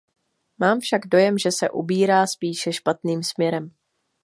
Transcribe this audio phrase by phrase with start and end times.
[0.57, 3.71] Mám však dojem, že se ubírá spíše špatným směrem.